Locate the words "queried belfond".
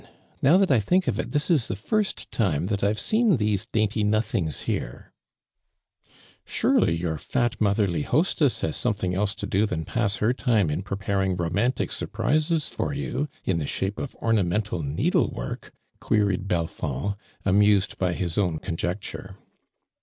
15.99-17.15